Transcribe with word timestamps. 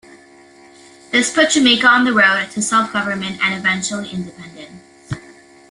This 1.11 1.31
put 1.31 1.51
Jamaica 1.51 1.85
on 1.85 2.05
the 2.05 2.11
road 2.11 2.47
to 2.53 2.61
self 2.63 2.91
government 2.91 3.37
and 3.39 3.53
eventually 3.53 4.09
independence. 4.09 4.81